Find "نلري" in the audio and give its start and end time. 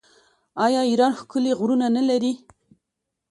1.95-2.33